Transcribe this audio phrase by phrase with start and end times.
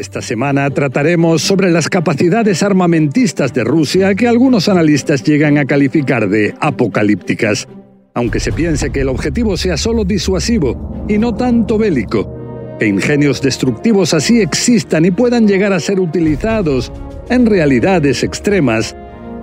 [0.00, 6.30] Esta semana trataremos sobre las capacidades armamentistas de Rusia que algunos analistas llegan a calificar
[6.30, 7.68] de apocalípticas,
[8.14, 12.34] aunque se piense que el objetivo sea solo disuasivo y no tanto bélico.
[12.78, 16.90] Que ingenios destructivos así existan y puedan llegar a ser utilizados
[17.28, 18.96] en realidades extremas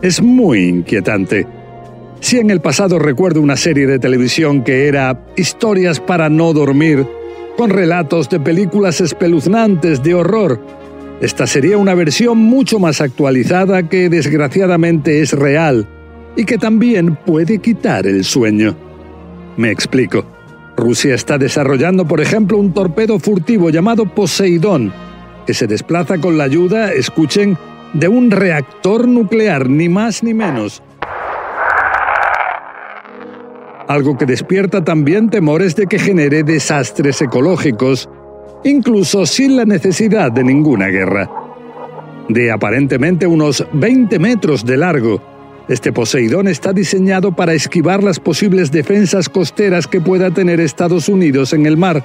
[0.00, 1.46] es muy inquietante.
[2.20, 7.06] Si en el pasado recuerdo una serie de televisión que era Historias para no dormir,
[7.58, 10.64] con relatos de películas espeluznantes de horror.
[11.20, 15.84] Esta sería una versión mucho más actualizada que desgraciadamente es real
[16.36, 18.76] y que también puede quitar el sueño.
[19.56, 20.24] Me explico.
[20.76, 24.92] Rusia está desarrollando, por ejemplo, un torpedo furtivo llamado Poseidón,
[25.44, 27.58] que se desplaza con la ayuda, escuchen,
[27.92, 30.80] de un reactor nuclear, ni más ni menos
[33.88, 38.08] algo que despierta también temores de que genere desastres ecológicos,
[38.62, 41.28] incluso sin la necesidad de ninguna guerra.
[42.28, 45.22] De aparentemente unos 20 metros de largo,
[45.68, 51.54] este Poseidón está diseñado para esquivar las posibles defensas costeras que pueda tener Estados Unidos
[51.54, 52.04] en el mar.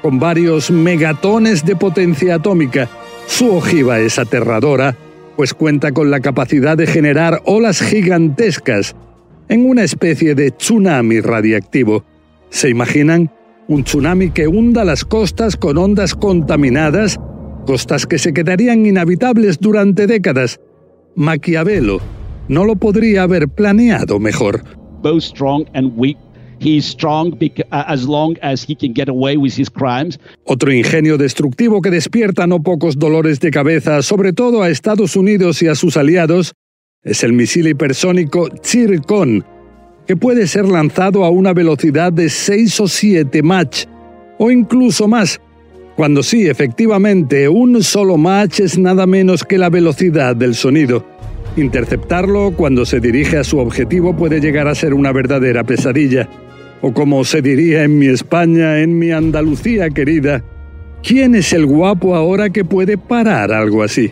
[0.00, 2.88] Con varios megatones de potencia atómica,
[3.26, 4.96] su ojiva es aterradora,
[5.36, 8.96] pues cuenta con la capacidad de generar olas gigantescas
[9.48, 12.04] en una especie de tsunami radiactivo.
[12.50, 13.30] ¿Se imaginan?
[13.68, 17.18] Un tsunami que hunda las costas con ondas contaminadas,
[17.66, 20.60] costas que se quedarían inhabitables durante décadas.
[21.16, 22.00] Maquiavelo
[22.48, 24.64] no lo podría haber planeado mejor.
[30.44, 35.62] Otro ingenio destructivo que despierta no pocos dolores de cabeza, sobre todo a Estados Unidos
[35.62, 36.54] y a sus aliados,
[37.04, 39.44] es el misil hipersónico Chircon,
[40.06, 43.84] que puede ser lanzado a una velocidad de 6 o 7 Mach,
[44.38, 45.40] o incluso más,
[45.96, 51.06] cuando sí, efectivamente, un solo Mach es nada menos que la velocidad del sonido.
[51.56, 56.28] Interceptarlo cuando se dirige a su objetivo puede llegar a ser una verdadera pesadilla,
[56.80, 60.42] o como se diría en mi España, en mi Andalucía querida,
[61.06, 64.10] ¿Quién es el guapo ahora que puede parar algo así?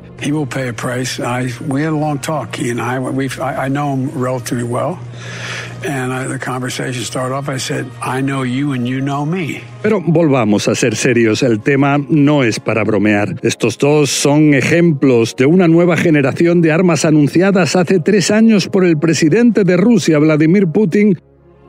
[9.82, 13.36] Pero volvamos a ser serios, el tema no es para bromear.
[13.42, 18.84] Estos dos son ejemplos de una nueva generación de armas anunciadas hace tres años por
[18.84, 21.18] el presidente de Rusia, Vladimir Putin,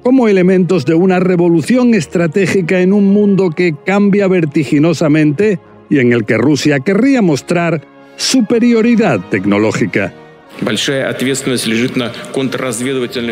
[0.03, 5.59] como elementos de una revolución estratégica en un mundo que cambia vertiginosamente
[5.89, 7.81] y en el que Rusia querría mostrar
[8.17, 10.13] superioridad tecnológica.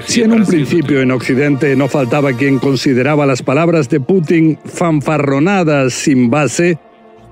[0.05, 5.93] Si en un principio en Occidente no faltaba quien consideraba las palabras de Putin fanfarronadas
[5.93, 6.79] sin base,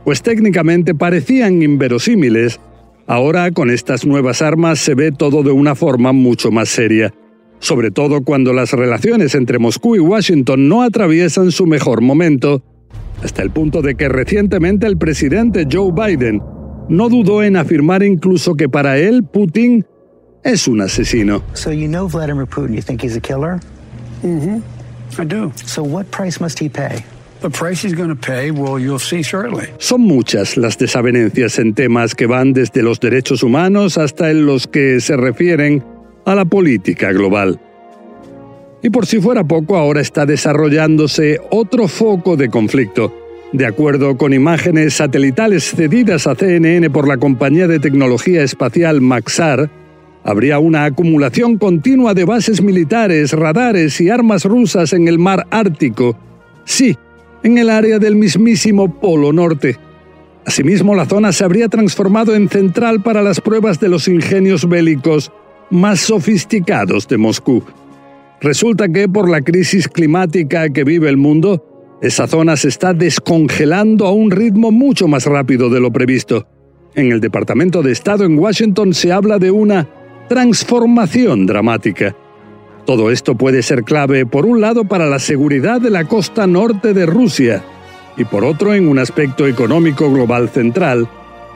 [0.03, 2.59] pues técnicamente parecían inverosímiles,
[3.07, 7.13] ahora con estas nuevas armas se ve todo de una forma mucho más seria
[7.59, 12.63] sobre todo cuando las relaciones entre Moscú y Washington no atraviesan su mejor momento,
[13.23, 16.41] hasta el punto de que recientemente el presidente Joe Biden
[16.87, 19.85] no dudó en afirmar incluso que para él Putin
[20.43, 21.43] es un asesino.
[21.53, 23.59] So you know Vladimir Putin, you think he's a killer?
[24.23, 24.61] Mm-hmm.
[25.19, 25.51] I do.
[25.65, 27.03] So what price must he pay?
[27.41, 29.69] The price he's going to pay, well, you'll see shortly.
[29.77, 34.67] Son muchas las desavenencias en temas que van desde los derechos humanos hasta en los
[34.67, 35.83] que se refieren
[36.29, 37.59] a la política global.
[38.83, 43.11] Y por si fuera poco, ahora está desarrollándose otro foco de conflicto.
[43.51, 49.71] De acuerdo con imágenes satelitales cedidas a CNN por la compañía de tecnología espacial Maxar,
[50.23, 56.15] habría una acumulación continua de bases militares, radares y armas rusas en el mar Ártico.
[56.63, 56.95] Sí,
[57.41, 59.77] en el área del mismísimo Polo Norte.
[60.45, 65.31] Asimismo, la zona se habría transformado en central para las pruebas de los ingenios bélicos
[65.69, 67.63] más sofisticados de Moscú.
[68.41, 74.07] Resulta que por la crisis climática que vive el mundo, esa zona se está descongelando
[74.07, 76.47] a un ritmo mucho más rápido de lo previsto.
[76.95, 79.87] En el Departamento de Estado en Washington se habla de una
[80.29, 82.15] transformación dramática.
[82.85, 86.93] Todo esto puede ser clave, por un lado, para la seguridad de la costa norte
[86.93, 87.63] de Rusia
[88.19, 91.07] y por otro, en un aspecto económico global central,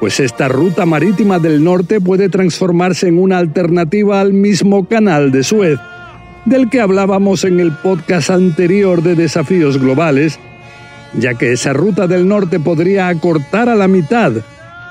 [0.04, 5.44] pues esta ruta marítima del norte puede transformarse en una alternativa al mismo canal de
[5.44, 5.80] Suez,
[6.44, 10.42] del que hablábamos en el podcast anterior de desafíos globales,
[11.14, 14.34] ya que esa ruta del norte podría acortar a la mitad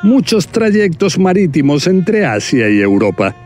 [0.03, 3.37] muchos trayectos marítimos entre Asia y Europa,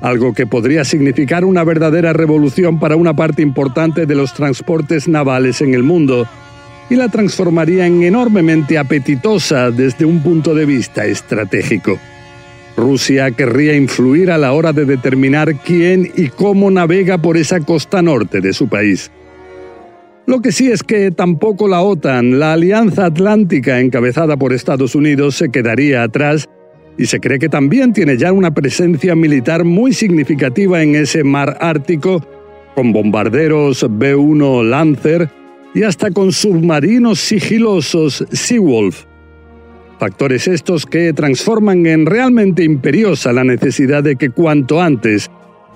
[0.00, 5.60] algo que podría significar una verdadera revolución para una parte importante de los transportes navales
[5.60, 6.26] en el mundo,
[6.90, 11.98] y la transformaría en enormemente apetitosa desde un punto de vista estratégico.
[12.76, 18.02] Rusia querría influir a la hora de determinar quién y cómo navega por esa costa
[18.02, 19.10] norte de su país.
[20.26, 25.36] Lo que sí es que tampoco la OTAN, la Alianza Atlántica encabezada por Estados Unidos,
[25.36, 26.48] se quedaría atrás
[26.98, 31.56] y se cree que también tiene ya una presencia militar muy significativa en ese mar
[31.60, 32.24] Ártico,
[32.74, 35.39] con bombarderos B-1 Lancer
[35.74, 39.04] y hasta con submarinos sigilosos Seawolf.
[39.98, 45.30] Factores estos que transforman en realmente imperiosa la necesidad de que cuanto antes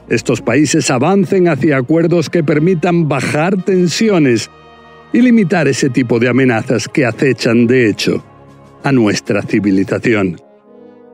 [0.08, 4.50] estos países avancen hacia acuerdos que permitan bajar tensiones
[5.12, 8.24] y limitar ese tipo de amenazas que acechan, de hecho,
[8.82, 10.40] a nuestra civilización.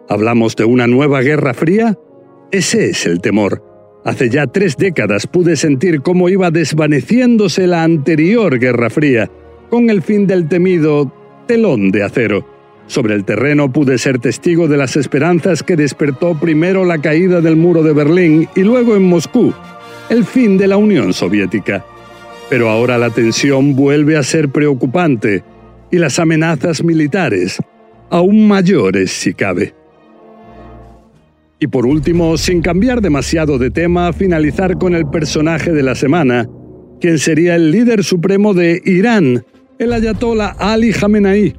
[0.09, 1.97] ¿Hablamos de una nueva guerra fría?
[2.51, 3.70] Ese es el temor.
[4.05, 9.31] Hace ya tres décadas pude sentir cómo iba desvaneciéndose la anterior Guerra Fría,
[9.69, 11.13] con el fin del temido
[11.47, 12.47] telón de acero.
[12.87, 17.57] Sobre el terreno pude ser testigo de las esperanzas que despertó primero la caída del
[17.57, 19.53] muro de Berlín y luego en Moscú,
[20.09, 21.85] el fin de la Unión Soviética.
[22.49, 25.45] Pero ahora la tensión vuelve a ser preocupante
[25.91, 27.59] y las amenazas militares
[28.09, 29.80] aún mayores si cabe.
[31.61, 36.49] Y por último, sin cambiar demasiado de tema, finalizar con el personaje de la semana,
[37.01, 39.45] quien sería el líder supremo de Irán,
[39.79, 41.55] el ayatollah Ali Khamenei,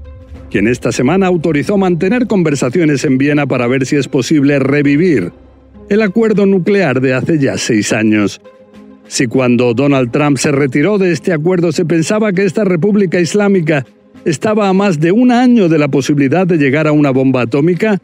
[0.49, 5.31] quien esta semana autorizó mantener conversaciones en Viena para ver si es posible revivir
[5.89, 8.41] el acuerdo nuclear de hace ya seis años.
[9.07, 13.85] Si cuando Donald Trump se retiró de este acuerdo se pensaba que esta República Islámica
[14.25, 18.01] estaba a más de un año de la posibilidad de llegar a una bomba atómica,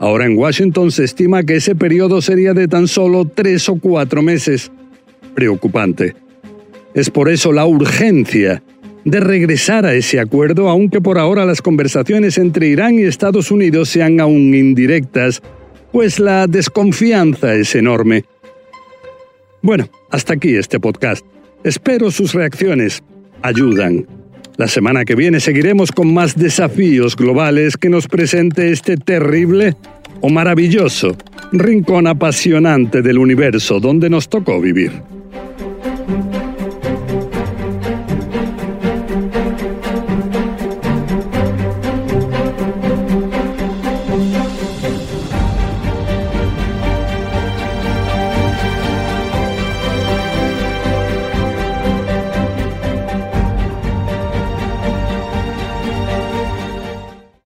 [0.00, 4.22] Ahora en Washington se estima que ese periodo sería de tan solo tres o cuatro
[4.22, 4.72] meses.
[5.34, 6.16] Preocupante.
[6.94, 8.62] Es por eso la urgencia
[9.04, 13.90] de regresar a ese acuerdo, aunque por ahora las conversaciones entre Irán y Estados Unidos
[13.90, 15.42] sean aún indirectas,
[15.92, 18.24] pues la desconfianza es enorme.
[19.60, 21.26] Bueno, hasta aquí este podcast.
[21.62, 23.02] Espero sus reacciones.
[23.42, 24.19] Ayudan.
[24.56, 29.74] La semana que viene seguiremos con más desafíos globales que nos presente este terrible
[30.20, 31.16] o maravilloso
[31.52, 34.92] rincón apasionante del universo donde nos tocó vivir.